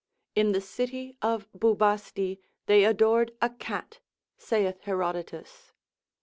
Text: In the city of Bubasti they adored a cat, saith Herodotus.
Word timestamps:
In 0.33 0.51
the 0.51 0.61
city 0.61 1.15
of 1.21 1.47
Bubasti 1.51 2.39
they 2.65 2.85
adored 2.85 3.33
a 3.39 3.51
cat, 3.51 3.99
saith 4.35 4.81
Herodotus. 4.81 5.73